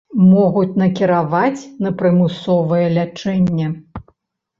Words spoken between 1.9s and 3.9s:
прымусовае лячэнне.